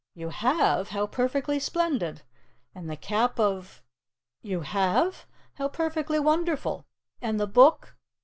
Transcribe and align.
You 0.15 0.29
have? 0.29 0.89
How 0.89 1.05
perfectly 1.05 1.59
splendid! 1.59 2.23
And 2.73 2.89
the 2.89 2.95
Cap 2.95 3.39
of? 3.39 3.83
You 4.41 4.61
have? 4.61 5.27
How 5.59 5.67
perfectly 5.67 6.17
wonderful! 6.19 6.87
And 7.21 7.39
the 7.39 7.45
Book? 7.45 7.95